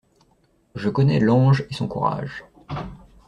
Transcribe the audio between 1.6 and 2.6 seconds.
et son courage.